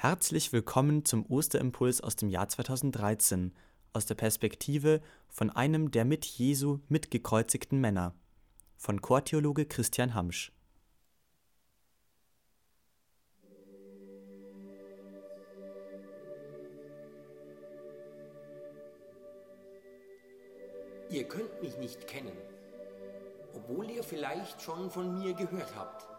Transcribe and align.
Herzlich 0.00 0.52
willkommen 0.52 1.04
zum 1.04 1.26
Osterimpuls 1.26 2.00
aus 2.02 2.14
dem 2.14 2.28
Jahr 2.28 2.48
2013 2.48 3.52
aus 3.92 4.06
der 4.06 4.14
Perspektive 4.14 5.00
von 5.28 5.50
einem 5.50 5.90
der 5.90 6.04
mit 6.04 6.24
Jesu 6.24 6.78
mitgekreuzigten 6.88 7.80
Männer 7.80 8.14
von 8.76 9.02
Chortheologe 9.02 9.66
Christian 9.66 10.14
Hamsch. 10.14 10.52
Ihr 21.10 21.24
könnt 21.24 21.60
mich 21.60 21.76
nicht 21.78 22.06
kennen, 22.06 22.36
obwohl 23.52 23.90
ihr 23.90 24.04
vielleicht 24.04 24.62
schon 24.62 24.92
von 24.92 25.18
mir 25.18 25.34
gehört 25.34 25.74
habt. 25.74 26.17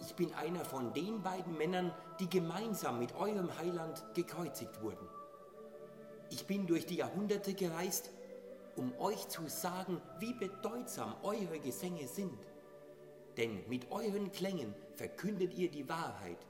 Ich 0.00 0.14
bin 0.14 0.32
einer 0.34 0.64
von 0.64 0.92
den 0.92 1.22
beiden 1.22 1.56
Männern, 1.56 1.92
die 2.20 2.28
gemeinsam 2.28 2.98
mit 2.98 3.14
eurem 3.16 3.56
Heiland 3.58 4.04
gekreuzigt 4.14 4.80
wurden. 4.82 5.08
Ich 6.30 6.46
bin 6.46 6.66
durch 6.66 6.86
die 6.86 6.96
Jahrhunderte 6.96 7.54
gereist, 7.54 8.10
um 8.76 8.92
euch 8.98 9.28
zu 9.28 9.48
sagen, 9.48 10.00
wie 10.20 10.34
bedeutsam 10.34 11.14
eure 11.22 11.58
Gesänge 11.58 12.06
sind. 12.06 12.38
Denn 13.36 13.68
mit 13.68 13.90
euren 13.90 14.30
Klängen 14.30 14.74
verkündet 14.94 15.54
ihr 15.54 15.70
die 15.70 15.88
Wahrheit, 15.88 16.46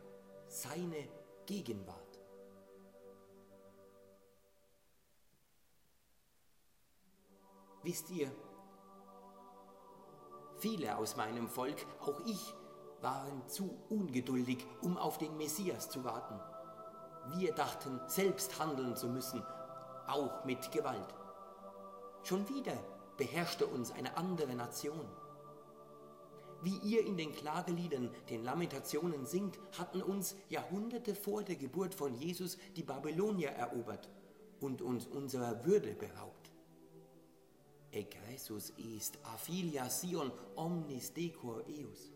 seine 0.46 1.08
Gegenwart. 1.46 1.96
Wisst 7.82 8.10
ihr, 8.10 8.30
viele 10.58 10.96
aus 10.96 11.16
meinem 11.16 11.48
Volk, 11.48 11.86
auch 12.00 12.20
ich, 12.26 12.54
waren 13.00 13.46
zu 13.48 13.78
ungeduldig, 13.88 14.66
um 14.82 14.96
auf 14.96 15.18
den 15.18 15.36
Messias 15.36 15.88
zu 15.88 16.04
warten. 16.04 16.38
Wir 17.36 17.52
dachten, 17.52 18.00
selbst 18.06 18.58
handeln 18.58 18.96
zu 18.96 19.08
müssen, 19.08 19.42
auch 20.06 20.44
mit 20.44 20.70
Gewalt. 20.72 21.14
Schon 22.22 22.48
wieder 22.48 22.78
beherrschte 23.16 23.66
uns 23.66 23.90
eine 23.90 24.16
andere 24.16 24.54
Nation. 24.54 25.06
Wie 26.62 26.76
ihr 26.78 27.06
in 27.06 27.16
den 27.16 27.32
Klageliedern, 27.32 28.10
den 28.30 28.42
Lamentationen 28.42 29.26
singt, 29.26 29.58
hatten 29.78 30.02
uns 30.02 30.34
Jahrhunderte 30.48 31.14
vor 31.14 31.44
der 31.44 31.56
Geburt 31.56 31.94
von 31.94 32.14
Jesus 32.14 32.58
die 32.74 32.82
Babylonier 32.82 33.50
erobert 33.50 34.08
und 34.60 34.82
uns 34.82 35.06
unserer 35.06 35.64
Würde 35.64 35.94
beraubt. 35.94 36.50
Egressus 37.92 38.72
est 38.76 39.18
afilia 39.24 39.88
Sion 39.88 40.32
omnis 40.56 41.12
decor 41.12 41.62
eus. 41.68 42.10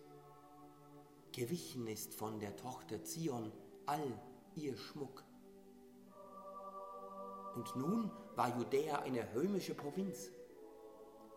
Gewichen 1.33 1.87
ist 1.87 2.15
von 2.15 2.39
der 2.39 2.55
Tochter 2.57 3.03
Zion 3.03 3.51
all 3.87 4.21
ihr 4.55 4.77
Schmuck. 4.77 5.25
Und 7.55 7.75
nun 7.77 8.11
war 8.37 8.57
Judäa 8.57 8.99
eine 9.01 9.35
römische 9.35 9.75
Provinz. 9.75 10.31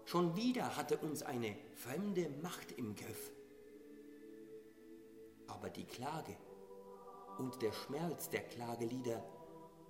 Schon 0.05 0.35
wieder 0.35 0.75
hatte 0.75 0.97
uns 0.97 1.23
eine 1.23 1.55
fremde 1.73 2.29
Macht 2.41 2.73
im 2.73 2.93
Griff. 2.95 3.31
Aber 5.47 5.69
die 5.69 5.85
Klage 5.85 6.35
und 7.38 7.61
der 7.61 7.71
Schmerz 7.71 8.29
der 8.29 8.43
Klagelieder 8.43 9.23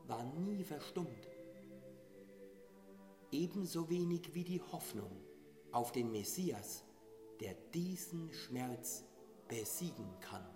war 0.08 0.24
nie 0.24 0.64
verstummt. 0.64 1.28
Ebenso 3.32 3.90
wenig 3.90 4.34
wie 4.34 4.44
die 4.44 4.62
Hoffnung 4.62 5.12
auf 5.72 5.92
den 5.92 6.12
Messias, 6.12 6.84
der 7.40 7.54
diesen 7.74 8.32
Schmerz 8.32 9.04
besiegen 9.48 10.08
kann. 10.22 10.55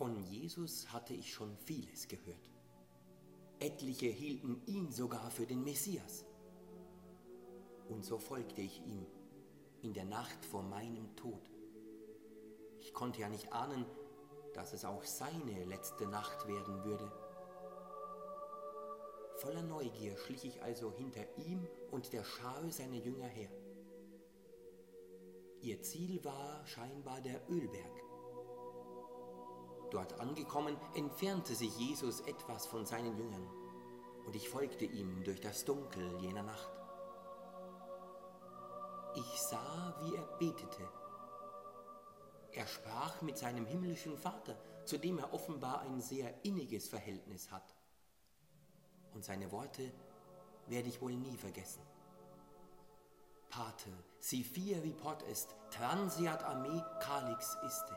Von 0.00 0.16
Jesus 0.22 0.90
hatte 0.90 1.12
ich 1.12 1.30
schon 1.30 1.54
vieles 1.58 2.08
gehört. 2.08 2.48
Etliche 3.58 4.06
hielten 4.06 4.62
ihn 4.64 4.90
sogar 4.90 5.30
für 5.30 5.44
den 5.44 5.62
Messias. 5.62 6.24
Und 7.86 8.02
so 8.02 8.18
folgte 8.18 8.62
ich 8.62 8.80
ihm 8.86 9.06
in 9.82 9.92
der 9.92 10.06
Nacht 10.06 10.42
vor 10.46 10.62
meinem 10.62 11.14
Tod. 11.16 11.50
Ich 12.78 12.94
konnte 12.94 13.20
ja 13.20 13.28
nicht 13.28 13.52
ahnen, 13.52 13.84
dass 14.54 14.72
es 14.72 14.86
auch 14.86 15.04
seine 15.04 15.66
letzte 15.66 16.06
Nacht 16.06 16.48
werden 16.48 16.82
würde. 16.82 17.12
Voller 19.34 19.64
Neugier 19.64 20.16
schlich 20.16 20.46
ich 20.46 20.62
also 20.62 20.94
hinter 20.94 21.26
ihm 21.36 21.68
und 21.90 22.14
der 22.14 22.24
Schar 22.24 22.66
seiner 22.70 22.96
Jünger 22.96 23.28
her. 23.28 23.50
Ihr 25.60 25.82
Ziel 25.82 26.24
war 26.24 26.66
scheinbar 26.66 27.20
der 27.20 27.42
Ölberg. 27.50 28.09
Dort 29.90 30.20
angekommen, 30.20 30.76
entfernte 30.94 31.54
sich 31.54 31.76
Jesus 31.78 32.20
etwas 32.20 32.66
von 32.66 32.86
seinen 32.86 33.16
Jüngern, 33.16 33.48
und 34.26 34.36
ich 34.36 34.48
folgte 34.48 34.84
ihm 34.84 35.24
durch 35.24 35.40
das 35.40 35.64
Dunkel 35.64 36.18
jener 36.20 36.42
Nacht. 36.42 36.70
Ich 39.16 39.42
sah, 39.42 39.94
wie 40.02 40.14
er 40.14 40.26
betete. 40.38 40.88
Er 42.52 42.66
sprach 42.66 43.22
mit 43.22 43.38
seinem 43.38 43.66
himmlischen 43.66 44.16
Vater, 44.16 44.56
zu 44.84 44.98
dem 44.98 45.18
er 45.18 45.32
offenbar 45.32 45.80
ein 45.80 46.00
sehr 46.00 46.44
inniges 46.44 46.88
Verhältnis 46.88 47.50
hat. 47.50 47.74
Und 49.14 49.24
seine 49.24 49.50
Worte 49.50 49.92
werde 50.66 50.88
ich 50.88 51.00
wohl 51.00 51.14
nie 51.14 51.36
vergessen. 51.36 51.82
Pater, 53.48 53.90
si 54.20 54.44
fieri 54.44 54.92
pot 54.92 55.22
est, 55.24 55.56
transiat 55.70 56.44
a 56.44 56.54
me 56.54 56.84
calix 57.00 57.56
iste. 57.66 57.96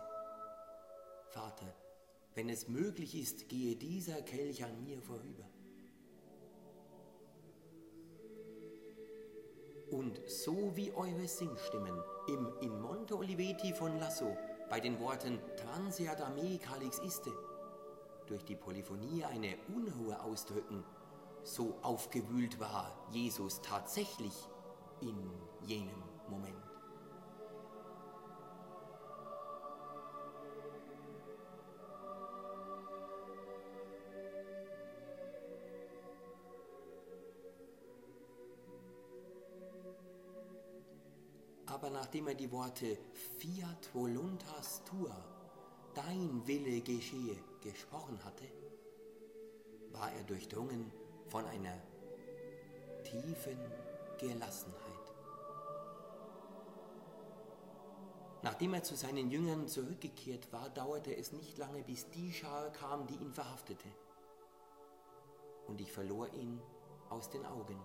Vater, 1.29 1.73
wenn 2.35 2.49
es 2.49 2.67
möglich 2.67 3.15
ist, 3.19 3.49
gehe 3.49 3.75
dieser 3.75 4.21
Kelch 4.21 4.63
an 4.63 4.83
mir 4.83 5.01
vorüber. 5.01 5.49
Und 9.91 10.19
so 10.27 10.75
wie 10.75 10.91
eure 10.91 11.27
Singstimmen 11.27 12.01
im 12.27 12.51
In 12.61 12.81
Monte 12.81 13.15
Oliveti 13.15 13.73
von 13.73 13.99
Lasso 13.99 14.35
bei 14.69 14.79
den 14.79 14.99
Worten 14.99 15.39
Transia 15.55 16.15
da 16.15 16.29
me 16.31 16.57
calix 16.57 16.99
iste 16.99 17.31
durch 18.27 18.43
die 18.43 18.55
Polyphonie 18.55 19.23
eine 19.25 19.55
Unruhe 19.75 20.19
ausdrücken, 20.21 20.83
so 21.43 21.77
aufgewühlt 21.81 22.59
war 22.59 23.07
Jesus 23.11 23.61
tatsächlich 23.61 24.33
in 25.01 25.15
jenem 25.65 26.01
Moment. 26.29 26.72
Nachdem 42.03 42.27
er 42.27 42.35
die 42.35 42.51
Worte 42.51 42.97
Fiat 43.39 43.89
voluntas 43.93 44.83
tua, 44.83 45.15
dein 45.93 46.45
Wille 46.45 46.81
geschehe, 46.81 47.37
gesprochen 47.61 48.19
hatte, 48.25 48.43
war 49.93 50.11
er 50.11 50.23
durchdrungen 50.25 50.91
von 51.29 51.45
einer 51.45 51.81
tiefen 53.05 53.57
Gelassenheit. 54.19 55.13
Nachdem 58.41 58.73
er 58.73 58.83
zu 58.83 58.97
seinen 58.97 59.31
Jüngern 59.31 59.69
zurückgekehrt 59.69 60.51
war, 60.51 60.69
dauerte 60.71 61.15
es 61.15 61.31
nicht 61.31 61.57
lange, 61.57 61.83
bis 61.83 62.09
die 62.09 62.33
Schar 62.33 62.69
kam, 62.71 63.07
die 63.07 63.15
ihn 63.15 63.31
verhaftete. 63.31 63.87
Und 65.67 65.79
ich 65.79 65.93
verlor 65.93 66.27
ihn 66.33 66.61
aus 67.09 67.29
den 67.29 67.45
Augen. 67.45 67.79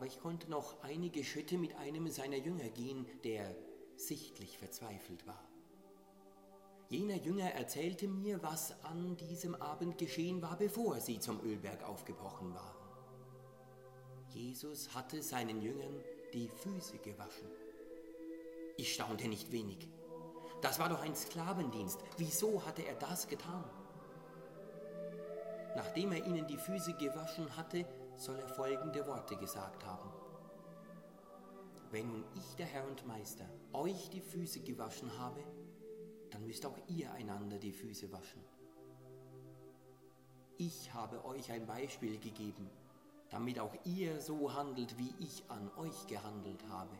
Aber 0.00 0.06
ich 0.06 0.18
konnte 0.18 0.50
noch 0.50 0.82
einige 0.82 1.22
Schritte 1.22 1.58
mit 1.58 1.76
einem 1.76 2.08
seiner 2.08 2.38
Jünger 2.38 2.70
gehen, 2.70 3.04
der 3.22 3.54
sichtlich 3.96 4.56
verzweifelt 4.56 5.26
war. 5.26 5.46
Jener 6.88 7.16
Jünger 7.16 7.50
erzählte 7.50 8.08
mir, 8.08 8.42
was 8.42 8.82
an 8.82 9.18
diesem 9.18 9.54
Abend 9.56 9.98
geschehen 9.98 10.40
war, 10.40 10.56
bevor 10.56 10.98
sie 11.00 11.18
zum 11.18 11.38
Ölberg 11.44 11.82
aufgebrochen 11.82 12.54
waren. 12.54 12.76
Jesus 14.30 14.94
hatte 14.94 15.22
seinen 15.22 15.60
Jüngern 15.60 16.02
die 16.32 16.48
Füße 16.48 16.96
gewaschen. 16.96 17.50
Ich 18.78 18.94
staunte 18.94 19.28
nicht 19.28 19.52
wenig. 19.52 19.86
Das 20.62 20.78
war 20.78 20.88
doch 20.88 21.02
ein 21.02 21.14
Sklavendienst. 21.14 22.00
Wieso 22.16 22.64
hatte 22.64 22.86
er 22.86 22.94
das 22.94 23.28
getan? 23.28 23.68
Nachdem 25.76 26.12
er 26.12 26.26
ihnen 26.26 26.46
die 26.46 26.56
Füße 26.56 26.94
gewaschen 26.94 27.54
hatte, 27.54 27.84
soll 28.20 28.38
er 28.38 28.48
folgende 28.48 29.06
Worte 29.06 29.34
gesagt 29.34 29.82
haben. 29.86 30.10
Wenn 31.90 32.06
nun 32.06 32.24
ich, 32.34 32.54
der 32.56 32.66
Herr 32.66 32.86
und 32.86 33.06
Meister, 33.06 33.48
euch 33.72 34.10
die 34.10 34.20
Füße 34.20 34.60
gewaschen 34.60 35.18
habe, 35.18 35.42
dann 36.30 36.46
müsst 36.46 36.66
auch 36.66 36.76
ihr 36.86 37.10
einander 37.12 37.58
die 37.58 37.72
Füße 37.72 38.12
waschen. 38.12 38.44
Ich 40.58 40.92
habe 40.92 41.24
euch 41.24 41.50
ein 41.50 41.66
Beispiel 41.66 42.18
gegeben, 42.18 42.68
damit 43.30 43.58
auch 43.58 43.74
ihr 43.84 44.20
so 44.20 44.52
handelt, 44.52 44.98
wie 44.98 45.14
ich 45.18 45.42
an 45.48 45.70
euch 45.78 46.06
gehandelt 46.06 46.62
habe. 46.68 46.94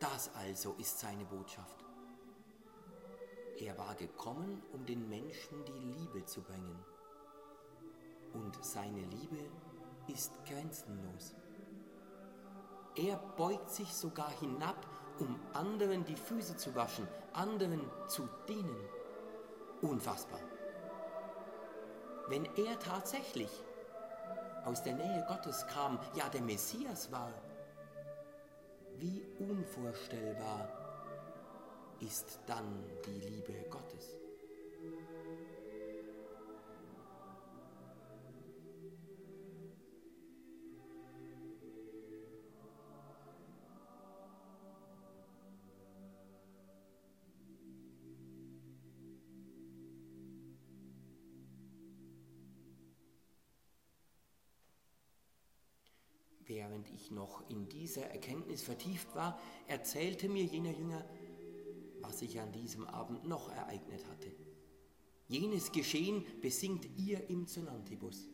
Das 0.00 0.34
also 0.34 0.74
ist 0.78 0.98
seine 0.98 1.26
Botschaft. 1.26 1.84
Er 3.58 3.76
war 3.76 3.94
gekommen, 3.94 4.62
um 4.72 4.86
den 4.86 5.06
Menschen 5.10 5.62
die 5.66 5.98
Liebe 5.98 6.24
zu 6.24 6.40
bringen. 6.40 6.82
Und 8.34 8.64
seine 8.64 9.00
Liebe 9.00 9.50
ist 10.08 10.32
grenzenlos. 10.44 11.34
Er 12.96 13.16
beugt 13.36 13.70
sich 13.70 13.92
sogar 13.94 14.30
hinab, 14.40 14.86
um 15.18 15.38
anderen 15.54 16.04
die 16.04 16.16
Füße 16.16 16.56
zu 16.56 16.74
waschen, 16.74 17.06
anderen 17.32 17.80
zu 18.08 18.28
dienen. 18.48 18.88
Unfassbar. 19.80 20.40
Wenn 22.28 22.44
er 22.56 22.78
tatsächlich 22.78 23.50
aus 24.64 24.82
der 24.82 24.94
Nähe 24.94 25.24
Gottes 25.28 25.66
kam, 25.66 25.98
ja 26.14 26.28
der 26.28 26.42
Messias 26.42 27.10
war, 27.10 27.32
wie 28.98 29.22
unvorstellbar 29.38 30.68
ist 32.00 32.40
dann 32.46 32.84
die 33.06 33.20
Liebe 33.20 33.54
Gottes. 33.70 34.21
Während 56.54 56.90
ich 56.90 57.10
noch 57.10 57.48
in 57.48 57.66
dieser 57.70 58.10
Erkenntnis 58.10 58.62
vertieft 58.62 59.14
war, 59.14 59.40
erzählte 59.68 60.28
mir 60.28 60.44
jener 60.44 60.72
Jünger, 60.72 61.02
was 62.02 62.18
sich 62.18 62.38
an 62.40 62.52
diesem 62.52 62.84
Abend 62.84 63.26
noch 63.26 63.50
ereignet 63.50 64.04
hatte. 64.10 64.30
Jenes 65.28 65.72
Geschehen 65.72 66.26
besingt 66.42 66.86
ihr 66.98 67.30
im 67.30 67.46
Zonantibus. 67.46 68.28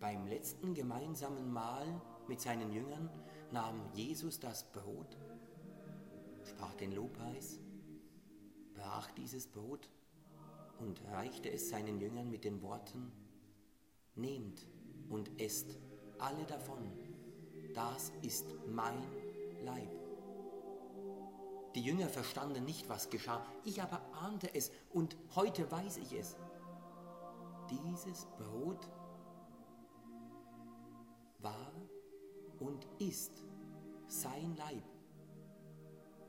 Beim 0.00 0.26
letzten 0.26 0.74
gemeinsamen 0.74 1.50
Mahl 1.50 1.98
mit 2.28 2.42
seinen 2.42 2.74
Jüngern 2.74 3.08
nahm 3.52 3.80
Jesus 3.94 4.38
das 4.38 4.70
Brot, 4.70 5.16
sprach 6.44 6.74
den 6.74 6.92
Lobpreis, 6.92 7.58
brach 8.74 9.10
dieses 9.12 9.46
Brot 9.46 9.88
und 10.78 11.02
reichte 11.06 11.50
es 11.50 11.70
seinen 11.70 11.98
Jüngern 12.02 12.28
mit 12.28 12.44
den 12.44 12.60
Worten, 12.60 13.10
Nehmt 14.14 14.66
und 15.08 15.40
esst 15.40 15.78
alle 16.20 16.44
davon. 16.44 16.78
Das 17.74 18.12
ist 18.22 18.46
mein 18.66 19.02
Leib. 19.64 19.90
Die 21.74 21.82
Jünger 21.82 22.08
verstanden 22.08 22.64
nicht, 22.64 22.88
was 22.88 23.10
geschah, 23.10 23.46
ich 23.64 23.80
aber 23.80 24.00
ahnte 24.20 24.52
es 24.54 24.72
und 24.92 25.16
heute 25.36 25.70
weiß 25.70 25.98
ich 25.98 26.12
es. 26.12 26.36
Dieses 27.70 28.26
Brot 28.38 28.88
war 31.38 31.72
und 32.58 32.86
ist 32.98 33.44
sein 34.08 34.56
Leib, 34.56 34.82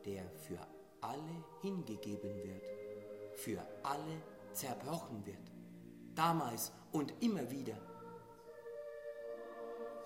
der 0.06 0.30
für 0.32 0.60
alle 1.02 1.44
hingegeben 1.62 2.36
wird, 2.44 2.68
für 3.36 3.60
alle 3.82 4.22
zerbrochen 4.54 5.26
wird, 5.26 5.52
damals 6.14 6.72
und 6.92 7.14
immer 7.22 7.50
wieder 7.50 7.76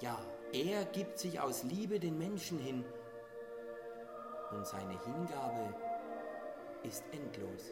ja, 0.01 0.19
er 0.51 0.85
gibt 0.85 1.19
sich 1.19 1.39
aus 1.39 1.63
Liebe 1.63 1.99
den 1.99 2.17
Menschen 2.17 2.59
hin 2.59 2.85
und 4.51 4.65
seine 4.65 4.99
Hingabe 5.03 5.73
ist 6.83 7.03
endlos. 7.11 7.71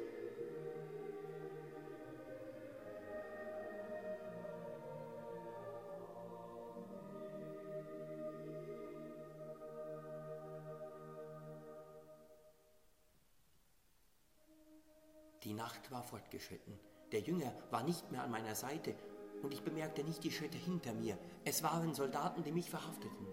Die 15.43 15.53
Nacht 15.53 15.91
war 15.91 16.03
fortgeschritten. 16.03 16.79
Der 17.11 17.19
Jünger 17.19 17.53
war 17.69 17.83
nicht 17.83 18.09
mehr 18.11 18.23
an 18.23 18.31
meiner 18.31 18.55
Seite 18.55 18.95
und 19.43 19.53
ich 19.53 19.61
bemerkte 19.61 20.03
nicht 20.03 20.23
die 20.23 20.31
Schritte 20.31 20.57
hinter 20.57 20.93
mir. 20.93 21.17
Es 21.45 21.63
waren 21.63 21.93
Soldaten, 21.93 22.43
die 22.43 22.51
mich 22.51 22.69
verhafteten. 22.69 23.27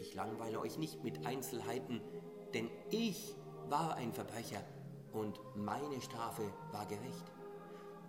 Ich 0.00 0.14
langweile 0.14 0.60
euch 0.60 0.78
nicht 0.78 1.02
mit 1.02 1.26
Einzelheiten, 1.26 2.00
denn 2.54 2.70
ich 2.90 3.34
war 3.68 3.94
ein 3.96 4.12
Verbrecher 4.12 4.62
und 5.12 5.40
meine 5.54 6.00
Strafe 6.00 6.42
war 6.72 6.86
gerecht. 6.86 7.32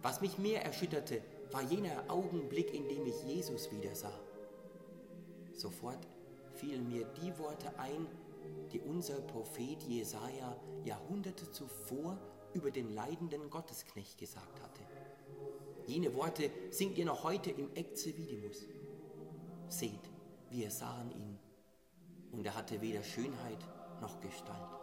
Was 0.01 0.21
mich 0.21 0.38
mehr 0.38 0.65
erschütterte, 0.65 1.21
war 1.51 1.62
jener 1.62 2.03
Augenblick, 2.09 2.74
in 2.74 2.88
dem 2.89 3.06
ich 3.06 3.24
Jesus 3.24 3.71
wiedersah. 3.71 4.19
Sofort 5.53 6.07
fielen 6.56 6.89
mir 6.89 7.06
die 7.06 7.38
Worte 7.38 7.77
ein, 7.80 8.07
die 8.71 8.80
unser 8.81 9.21
Prophet 9.21 9.81
Jesaja 9.83 10.57
Jahrhunderte 10.83 11.50
zuvor 11.51 12.18
über 12.53 12.71
den 12.71 12.94
leidenden 12.94 13.50
Gottesknecht 13.50 14.18
gesagt 14.18 14.62
hatte. 14.62 14.81
Jene 15.85 16.13
Worte 16.15 16.50
singt 16.69 16.97
ihr 16.97 17.06
noch 17.06 17.24
heute 17.24 17.51
im 17.51 17.74
Ecce 17.75 18.18
Vidimus. 18.18 18.65
Seht, 19.68 20.09
wir 20.49 20.71
sahen 20.71 21.11
ihn, 21.11 21.40
und 22.31 22.45
er 22.45 22.56
hatte 22.56 22.81
weder 22.81 23.04
Schönheit 23.04 23.59
noch 24.02 24.21
Gestalt. 24.21 24.80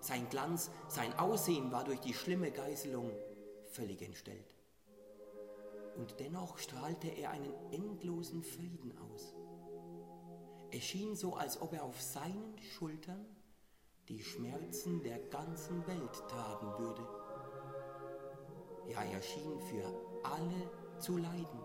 Sein 0.00 0.28
Glanz, 0.28 0.70
sein 0.88 1.12
Aussehen 1.18 1.70
war 1.70 1.84
durch 1.84 2.00
die 2.00 2.12
schlimme 2.12 2.50
Geißelung 2.50 3.10
völlig 3.66 4.02
entstellt. 4.02 4.52
Und 5.96 6.18
dennoch 6.18 6.58
strahlte 6.58 7.08
er 7.08 7.30
einen 7.30 7.54
endlosen 7.70 8.42
Frieden 8.42 8.98
aus. 8.98 9.34
Es 10.72 10.82
schien 10.82 11.14
so, 11.14 11.34
als 11.34 11.62
ob 11.62 11.72
er 11.72 11.84
auf 11.84 12.02
seinen 12.02 12.58
Schultern 12.58 13.24
die 14.08 14.22
Schmerzen 14.22 15.02
der 15.02 15.18
ganzen 15.18 15.86
Welt 15.86 16.12
tragen 16.28 16.78
würde 16.78 17.23
ja, 18.88 19.02
er 19.02 19.22
schien 19.22 19.60
für 19.60 19.84
alle 20.22 20.70
zu 20.98 21.16
leiden. 21.16 21.60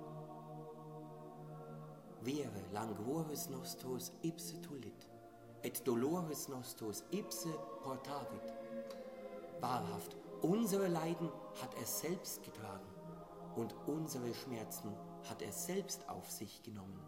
Vere 2.21 2.63
languoris 2.73 3.49
nostros 3.49 4.11
ipse 4.21 4.61
tulit, 4.61 5.07
et 5.63 5.87
dolores 5.87 6.47
nostros 6.49 7.03
ipse 7.11 7.53
portavit. 7.83 8.53
Wahrhaft, 9.61 10.15
unsere 10.41 10.87
Leiden 10.87 11.29
hat 11.61 11.73
er 11.75 11.85
selbst 11.85 12.43
getragen 12.43 12.87
und 13.55 13.75
unsere 13.87 14.33
Schmerzen 14.33 14.93
hat 15.29 15.41
er 15.41 15.51
selbst 15.51 16.07
auf 16.09 16.29
sich 16.29 16.63
genommen. 16.63 17.03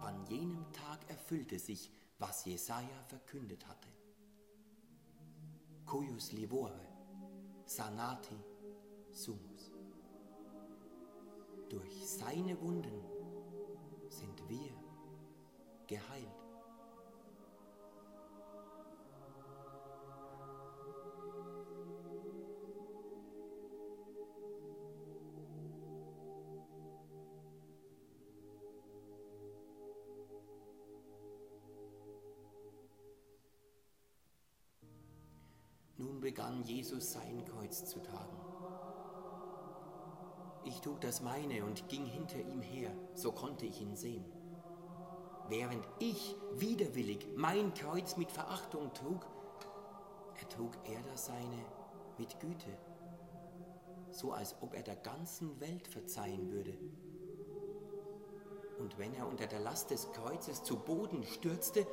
An 0.00 0.24
jenem 0.26 0.64
Tag 0.72 0.98
erfüllte 1.08 1.58
sich, 1.58 1.90
was 2.18 2.44
Jesaja 2.44 3.02
verkündet 3.08 3.66
hatte. 3.66 3.88
Cuius 5.86 6.32
livore, 6.32 6.89
sanati 7.70 8.34
sumus. 9.12 9.70
Durch 11.68 12.04
seine 12.04 12.60
Wunden 12.60 13.00
sind 14.08 14.48
wir 14.48 14.72
geheilt. 15.86 16.39
Begann 36.50 36.64
Jesus 36.64 37.12
sein 37.12 37.44
Kreuz 37.44 37.84
zu 37.84 38.00
tragen. 38.00 38.36
Ich 40.64 40.80
trug 40.80 41.00
das 41.00 41.22
meine 41.22 41.64
und 41.64 41.88
ging 41.88 42.04
hinter 42.04 42.38
ihm 42.38 42.60
her, 42.60 42.90
so 43.14 43.32
konnte 43.32 43.66
ich 43.66 43.80
ihn 43.80 43.96
sehen. 43.96 44.24
Während 45.48 45.86
ich 45.98 46.36
widerwillig 46.54 47.26
mein 47.36 47.72
Kreuz 47.74 48.16
mit 48.16 48.30
Verachtung 48.30 48.92
trug, 48.94 49.26
ertrug 50.40 50.72
er 50.84 51.00
das 51.10 51.26
seine 51.26 51.64
mit 52.18 52.38
Güte, 52.40 52.76
so 54.10 54.32
als 54.32 54.54
ob 54.60 54.74
er 54.74 54.82
der 54.82 54.96
ganzen 54.96 55.58
Welt 55.60 55.86
verzeihen 55.86 56.50
würde. 56.52 56.76
Und 58.78 58.98
wenn 58.98 59.14
er 59.14 59.26
unter 59.26 59.46
der 59.46 59.60
Last 59.60 59.90
des 59.90 60.10
Kreuzes 60.12 60.62
zu 60.62 60.76
Boden 60.76 61.22
stürzte, 61.24 61.86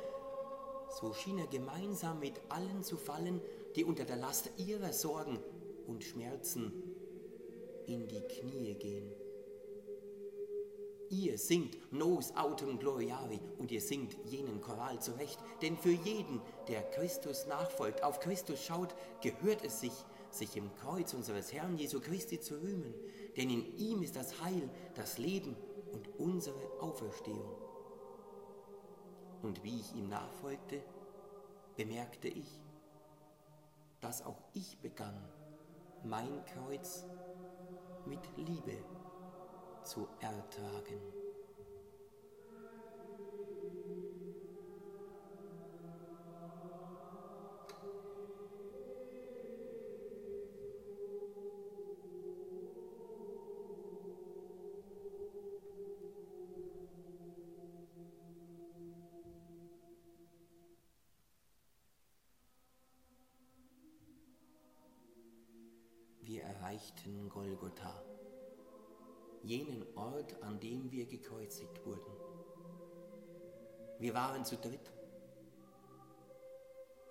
so 1.00 1.12
schien 1.12 1.38
er 1.38 1.46
gemeinsam 1.46 2.18
mit 2.20 2.40
allen 2.48 2.82
zu 2.82 2.96
fallen, 2.96 3.40
die 3.78 3.84
unter 3.84 4.04
der 4.04 4.16
Last 4.16 4.50
ihrer 4.56 4.92
Sorgen 4.92 5.38
und 5.86 6.02
Schmerzen 6.02 6.72
in 7.86 8.08
die 8.08 8.22
Knie 8.22 8.74
gehen. 8.74 9.12
Ihr 11.10 11.38
singt 11.38 11.78
Nos 11.92 12.34
autem 12.34 12.80
gloriari 12.80 13.38
und 13.56 13.70
ihr 13.70 13.80
singt 13.80 14.16
jenen 14.24 14.60
Choral 14.60 15.00
zurecht, 15.00 15.38
denn 15.62 15.76
für 15.76 15.92
jeden, 15.92 16.42
der 16.66 16.82
Christus 16.90 17.46
nachfolgt, 17.46 18.02
auf 18.02 18.18
Christus 18.18 18.64
schaut, 18.64 18.96
gehört 19.22 19.64
es 19.64 19.78
sich, 19.78 19.92
sich 20.32 20.56
im 20.56 20.74
Kreuz 20.74 21.14
unseres 21.14 21.52
Herrn 21.52 21.78
Jesu 21.78 22.00
Christi 22.00 22.40
zu 22.40 22.60
rühmen, 22.60 22.92
denn 23.36 23.48
in 23.48 23.78
ihm 23.78 24.02
ist 24.02 24.16
das 24.16 24.42
Heil, 24.42 24.68
das 24.96 25.18
Leben 25.18 25.54
und 25.92 26.08
unsere 26.18 26.80
Auferstehung. 26.80 27.54
Und 29.42 29.62
wie 29.62 29.78
ich 29.78 29.94
ihm 29.94 30.08
nachfolgte, 30.08 30.82
bemerkte 31.76 32.26
ich, 32.26 32.58
dass 34.00 34.22
auch 34.24 34.42
ich 34.52 34.78
begann, 34.80 35.16
mein 36.04 36.44
Kreuz 36.46 37.04
mit 38.06 38.20
Liebe 38.36 38.78
zu 39.82 40.08
ertragen. 40.20 41.00
Erreichten 66.58 67.28
Golgotha 67.28 68.02
jenen 69.42 69.86
Ort, 69.96 70.42
an 70.42 70.58
dem 70.58 70.90
wir 70.90 71.06
gekreuzigt 71.06 71.84
wurden. 71.86 72.12
Wir 73.98 74.12
waren 74.12 74.44
zu 74.44 74.56
dritt. 74.56 74.92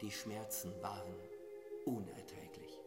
Die 0.02 0.12
Schmerzen 0.12 0.74
waren 0.82 1.16
unerträglich. 1.86 2.78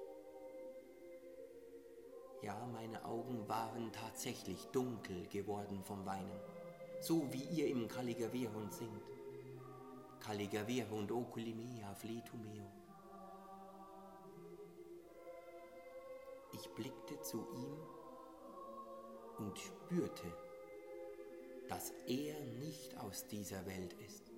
Ja, 2.43 2.67
meine 2.67 3.05
Augen 3.05 3.49
waren 3.49 3.90
tatsächlich 3.93 4.67
dunkel 4.67 5.26
geworden 5.29 5.83
vom 5.83 6.05
Weinen, 6.05 6.40
so 7.00 7.33
wie 7.33 7.45
ihr 7.45 7.69
im 7.69 7.88
Caligaverund 7.88 8.73
singt. 8.75 9.02
Caligaverund 10.21 11.11
oculi 11.11 11.55
mea 11.55 11.95
fletu 11.95 12.37
meo. 12.37 12.80
Zu 17.31 17.47
ihm 17.55 17.79
und 19.39 19.57
spürte, 19.57 20.33
dass 21.69 21.91
er 22.09 22.41
nicht 22.59 22.97
aus 22.99 23.29
dieser 23.29 23.65
Welt 23.67 23.93
ist. 24.05 24.33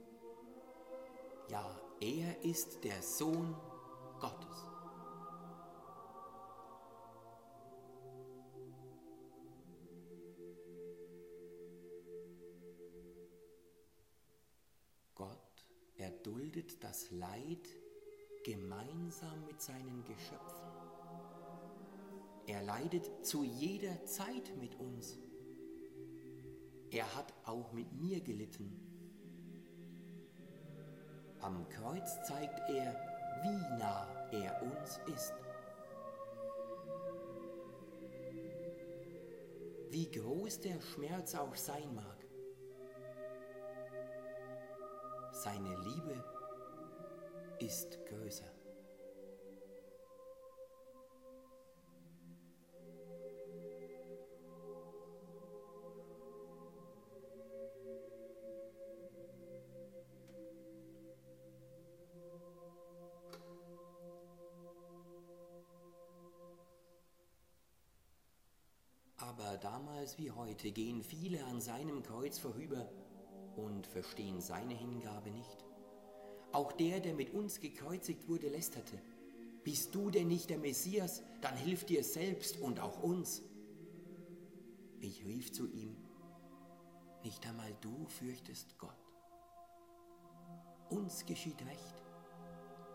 Ja, 1.48 1.64
er 2.00 2.44
ist 2.44 2.84
der 2.84 3.00
Sohn 3.02 3.56
Gottes. 4.20 4.66
Gott 15.14 15.38
erduldet 15.96 16.84
das 16.84 17.10
Leid 17.10 17.68
gemeinsam 18.44 19.46
mit 19.46 19.62
seinen 19.62 20.04
Geschöpfen. 20.04 20.71
Er 22.52 22.62
leidet 22.62 23.24
zu 23.24 23.44
jeder 23.44 24.04
Zeit 24.04 24.54
mit 24.60 24.78
uns. 24.78 25.18
Er 26.90 27.06
hat 27.16 27.32
auch 27.44 27.72
mit 27.72 27.90
mir 27.94 28.20
gelitten. 28.20 28.78
Am 31.40 31.66
Kreuz 31.70 32.10
zeigt 32.26 32.60
er, 32.68 32.94
wie 33.42 33.78
nah 33.78 34.28
er 34.32 34.62
uns 34.64 35.00
ist. 35.14 35.32
Wie 39.88 40.10
groß 40.10 40.60
der 40.60 40.78
Schmerz 40.82 41.34
auch 41.34 41.56
sein 41.56 41.94
mag. 41.94 42.18
Seine 45.32 45.74
Liebe 45.84 46.22
ist 47.60 47.98
größer. 48.04 48.61
Aber 69.32 69.56
damals 69.56 70.18
wie 70.18 70.30
heute 70.30 70.70
gehen 70.72 71.02
viele 71.02 71.42
an 71.46 71.58
seinem 71.58 72.02
Kreuz 72.02 72.38
vorüber 72.38 72.86
und 73.56 73.86
verstehen 73.86 74.42
seine 74.42 74.74
Hingabe 74.74 75.30
nicht. 75.30 75.64
Auch 76.52 76.72
der, 76.72 77.00
der 77.00 77.14
mit 77.14 77.32
uns 77.32 77.58
gekreuzigt 77.58 78.28
wurde, 78.28 78.48
lästerte. 78.48 79.00
Bist 79.64 79.94
du 79.94 80.10
denn 80.10 80.28
nicht 80.28 80.50
der 80.50 80.58
Messias, 80.58 81.22
dann 81.40 81.56
hilf 81.56 81.84
dir 81.84 82.04
selbst 82.04 82.60
und 82.60 82.78
auch 82.80 83.02
uns. 83.02 83.42
Ich 85.00 85.24
rief 85.24 85.50
zu 85.50 85.66
ihm, 85.66 85.96
nicht 87.24 87.46
einmal 87.46 87.74
du 87.80 88.06
fürchtest 88.08 88.76
Gott. 88.76 88.90
Uns 90.90 91.24
geschieht 91.24 91.62
recht. 91.62 92.02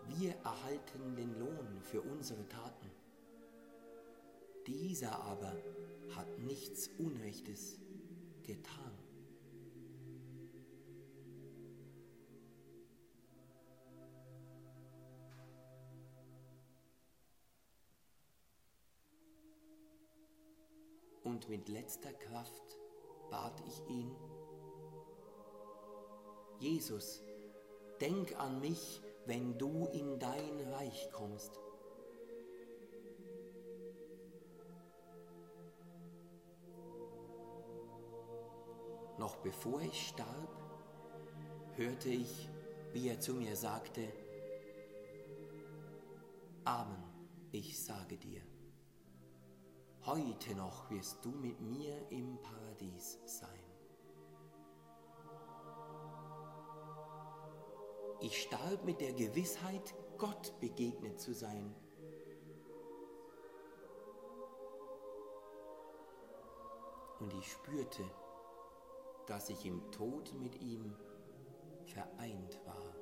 Wir 0.06 0.36
erhalten 0.44 1.16
den 1.16 1.36
Lohn 1.40 1.80
für 1.80 2.00
unsere 2.00 2.48
Taten. 2.48 2.90
Dieser 4.68 5.20
aber 5.22 5.56
hat 6.16 6.38
nichts 6.38 6.88
Unrechtes 6.98 7.78
getan. 8.42 8.98
Und 21.24 21.48
mit 21.48 21.68
letzter 21.68 22.12
Kraft 22.12 22.78
bat 23.30 23.62
ich 23.66 23.86
ihn, 23.88 24.10
Jesus, 26.58 27.22
denk 28.00 28.34
an 28.40 28.60
mich, 28.60 29.00
wenn 29.26 29.58
du 29.58 29.86
in 29.92 30.18
dein 30.18 30.60
Reich 30.72 31.10
kommst. 31.12 31.60
Noch 39.28 39.36
bevor 39.36 39.82
ich 39.82 40.08
starb, 40.08 40.48
hörte 41.76 42.08
ich, 42.08 42.48
wie 42.94 43.10
er 43.10 43.20
zu 43.20 43.34
mir 43.34 43.54
sagte, 43.56 44.10
Amen, 46.64 47.04
ich 47.52 47.78
sage 47.78 48.16
dir, 48.16 48.40
heute 50.06 50.54
noch 50.54 50.90
wirst 50.90 51.22
du 51.22 51.28
mit 51.28 51.60
mir 51.60 52.10
im 52.10 52.38
Paradies 52.40 53.18
sein. 53.26 53.66
Ich 58.22 58.44
starb 58.44 58.82
mit 58.86 59.02
der 59.02 59.12
Gewissheit, 59.12 59.94
Gott 60.16 60.58
begegnet 60.58 61.20
zu 61.20 61.34
sein. 61.34 61.74
Und 67.20 67.34
ich 67.34 67.52
spürte, 67.52 68.04
dass 69.28 69.50
ich 69.50 69.66
im 69.66 69.90
Tod 69.92 70.32
mit 70.40 70.60
ihm 70.62 70.94
vereint 71.84 72.58
war. 72.64 72.97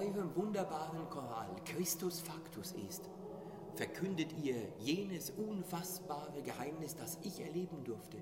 Eurem 0.00 0.34
wunderbaren 0.34 1.08
Choral 1.10 1.54
Christus 1.64 2.20
Factus 2.20 2.72
ist, 2.88 3.02
verkündet 3.74 4.34
ihr 4.42 4.56
jenes 4.78 5.30
unfassbare 5.30 6.42
Geheimnis, 6.42 6.96
das 6.96 7.18
ich 7.22 7.40
erleben 7.40 7.84
durfte. 7.84 8.18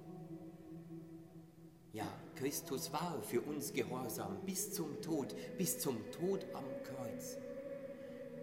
Ja, 1.93 2.07
Christus 2.35 2.93
war 2.93 3.21
für 3.23 3.41
uns 3.43 3.73
gehorsam 3.73 4.39
bis 4.45 4.73
zum 4.73 5.01
Tod, 5.01 5.35
bis 5.57 5.79
zum 5.79 5.99
Tod 6.11 6.45
am 6.53 6.65
Kreuz. 6.85 7.37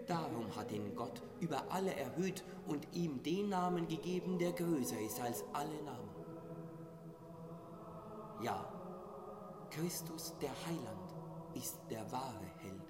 Darum 0.08 0.56
hat 0.56 0.72
ihn 0.72 0.96
Gott 0.96 1.22
über 1.40 1.64
alle 1.72 1.94
erhöht 1.94 2.44
und 2.68 2.88
ihm 2.94 3.22
den 3.24 3.50
Namen 3.50 3.88
gegeben, 3.88 4.40
der 4.40 4.52
größer 4.52 5.00
ist 5.00 5.20
als 5.20 5.44
alle 5.54 5.84
Namen. 5.84 6.10
Ja, 8.42 8.72
Christus 9.72 10.34
der 10.42 10.52
Heiland 10.66 11.16
ist 11.56 11.80
der 11.90 12.10
wahre 12.12 12.46
Held. 12.60 12.85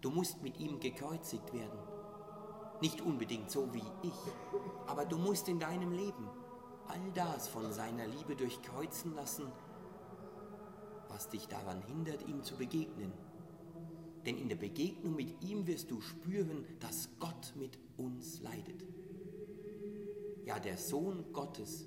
Du 0.00 0.10
musst 0.10 0.42
mit 0.42 0.58
ihm 0.58 0.78
gekreuzigt 0.80 1.52
werden. 1.52 1.78
Nicht 2.80 3.00
unbedingt 3.00 3.50
so 3.50 3.72
wie 3.72 3.82
ich, 4.02 4.14
aber 4.86 5.04
du 5.04 5.16
musst 5.16 5.48
in 5.48 5.58
deinem 5.58 5.92
Leben 5.92 6.28
all 6.86 7.12
das 7.14 7.48
von 7.48 7.72
seiner 7.72 8.06
Liebe 8.06 8.36
durchkreuzen 8.36 9.14
lassen, 9.14 9.50
was 11.08 11.28
dich 11.28 11.48
daran 11.48 11.82
hindert, 11.82 12.26
ihm 12.28 12.42
zu 12.42 12.56
begegnen. 12.56 13.12
Denn 14.26 14.38
in 14.38 14.48
der 14.48 14.56
Begegnung 14.56 15.14
mit 15.14 15.42
ihm 15.42 15.66
wirst 15.66 15.90
du 15.90 16.00
spüren, 16.00 16.66
dass 16.80 17.08
Gott 17.18 17.54
mit 17.56 17.78
uns 17.96 18.40
leidet. 18.40 18.84
Ja, 20.44 20.58
der 20.58 20.76
Sohn 20.76 21.32
Gottes 21.32 21.86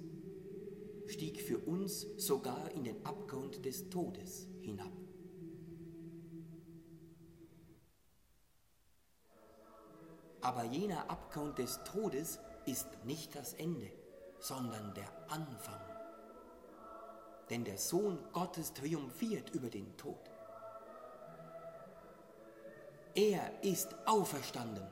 stieg 1.07 1.41
für 1.41 1.59
uns 1.59 2.07
sogar 2.17 2.71
in 2.71 2.83
den 2.83 3.05
Abgrund 3.05 3.65
des 3.65 3.89
Todes 3.89 4.47
hinab. 4.61 4.91
Aber 10.41 10.63
jener 10.63 11.09
Abgrund 11.09 11.57
des 11.57 11.83
Todes 11.83 12.39
ist 12.65 12.87
nicht 13.03 13.35
das 13.35 13.53
Ende, 13.53 13.91
sondern 14.39 14.93
der 14.93 15.09
Anfang. 15.29 15.81
Denn 17.49 17.63
der 17.63 17.77
Sohn 17.77 18.19
Gottes 18.31 18.73
triumphiert 18.73 19.49
über 19.51 19.69
den 19.69 19.97
Tod. 19.97 20.19
Er 23.15 23.63
ist 23.63 23.95
auferstanden. 24.05 24.87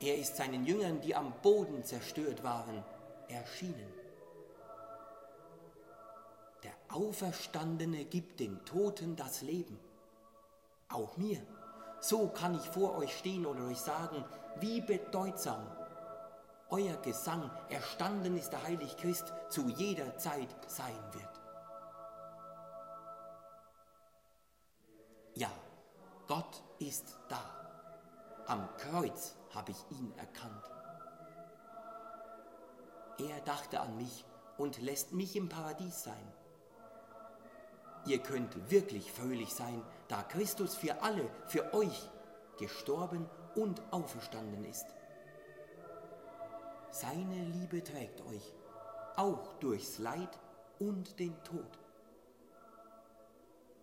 Er 0.00 0.16
ist 0.16 0.36
seinen 0.36 0.66
Jüngern, 0.66 1.00
die 1.00 1.14
am 1.14 1.32
Boden 1.42 1.84
zerstört 1.84 2.42
waren, 2.42 2.82
erschienen. 3.28 3.92
Der 6.64 6.72
Auferstandene 6.88 8.04
gibt 8.06 8.40
den 8.40 8.64
Toten 8.64 9.14
das 9.14 9.42
Leben. 9.42 9.78
Auch 10.88 11.16
mir. 11.16 11.40
So 12.02 12.26
kann 12.26 12.56
ich 12.56 12.68
vor 12.68 12.98
euch 12.98 13.16
stehen 13.16 13.46
und 13.46 13.60
euch 13.60 13.80
sagen, 13.80 14.24
wie 14.56 14.80
bedeutsam 14.80 15.64
euer 16.72 16.96
Gesang, 16.96 17.50
erstanden 17.68 18.34
ist 18.36 18.50
der 18.50 18.62
Heilige 18.62 18.96
Christ, 18.96 19.32
zu 19.50 19.68
jeder 19.68 20.16
Zeit 20.16 20.48
sein 20.66 20.96
wird. 21.12 21.40
Ja, 25.34 25.50
Gott 26.26 26.62
ist 26.78 27.18
da. 27.28 27.42
Am 28.46 28.66
Kreuz 28.78 29.36
habe 29.54 29.70
ich 29.70 29.98
ihn 29.98 30.12
erkannt. 30.16 30.70
Er 33.18 33.40
dachte 33.42 33.78
an 33.78 33.94
mich 33.98 34.24
und 34.56 34.80
lässt 34.80 35.12
mich 35.12 35.36
im 35.36 35.50
Paradies 35.50 36.02
sein. 36.02 36.32
Ihr 38.04 38.18
könnt 38.18 38.70
wirklich 38.70 39.12
fröhlich 39.12 39.54
sein, 39.54 39.82
da 40.08 40.22
Christus 40.22 40.74
für 40.74 41.02
alle, 41.02 41.28
für 41.46 41.72
euch 41.72 42.10
gestorben 42.58 43.28
und 43.54 43.80
auferstanden 43.92 44.64
ist. 44.64 44.86
Seine 46.90 47.44
Liebe 47.44 47.82
trägt 47.82 48.20
euch, 48.22 48.54
auch 49.16 49.54
durchs 49.60 49.98
Leid 49.98 50.38
und 50.78 51.18
den 51.18 51.34
Tod. 51.44 51.78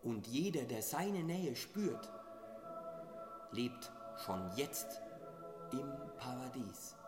Und 0.03 0.27
jeder, 0.27 0.63
der 0.63 0.81
seine 0.81 1.23
Nähe 1.23 1.55
spürt, 1.55 2.11
lebt 3.51 3.91
schon 4.25 4.51
jetzt 4.55 5.01
im 5.71 5.91
Paradies. 6.17 6.98